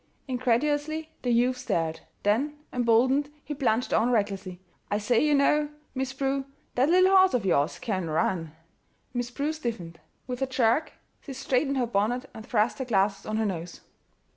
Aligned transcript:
Incredulously 0.27 1.11
the 1.21 1.29
youth 1.29 1.57
stared; 1.57 1.99
then, 2.23 2.57
emboldened, 2.73 3.29
he 3.45 3.53
plunged 3.53 3.93
on 3.93 4.09
recklessly: 4.09 4.59
"I 4.89 4.97
say, 4.97 5.23
you 5.23 5.35
know, 5.35 5.69
Miss 5.93 6.11
Prue, 6.11 6.45
that 6.73 6.89
little 6.89 7.15
horse 7.15 7.35
of 7.35 7.45
yours 7.45 7.77
can 7.77 8.09
run!" 8.09 8.51
Miss 9.13 9.29
Prue 9.29 9.53
stiffened. 9.53 9.99
With 10.25 10.41
a 10.41 10.47
jerk 10.47 10.93
she 11.21 11.33
straightened 11.33 11.77
her 11.77 11.85
bonnet 11.85 12.27
and 12.33 12.43
thrust 12.43 12.79
her 12.79 12.85
glasses 12.85 13.27
on 13.27 13.37
her 13.37 13.45
nose. 13.45 13.81